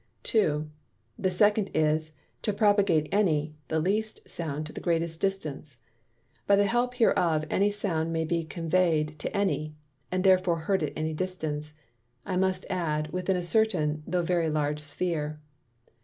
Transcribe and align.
2. 0.23 0.67
The 1.19 1.29
second 1.29 1.69
is, 1.75 2.13
To 2.41 2.53
propagate 2.53 3.07
any 3.11 3.53
(the 3.67 3.77
least) 3.79 4.27
Sound 4.27 4.65
to 4.65 4.73
the 4.73 4.81
greatest 4.81 5.19
distance. 5.19 5.77
By 6.47 6.55
the 6.55 6.65
help 6.65 6.95
hereof 6.95 7.45
any 7.51 7.69
Sound 7.69 8.11
may 8.11 8.25
be 8.25 8.43
convey'd 8.43 9.19
to 9.19 9.37
any, 9.37 9.75
and 10.11 10.23
therefore 10.23 10.61
heard 10.61 10.81
at 10.81 10.93
any 10.95 11.13
distance, 11.13 11.75
(I 12.25 12.35
must 12.35 12.65
add, 12.67 13.11
within 13.13 13.37
a 13.37 13.43
certain, 13.43 14.01
tho' 14.07 14.23
very 14.23 14.49
large 14.49 14.79
Sphere.) 14.79 15.39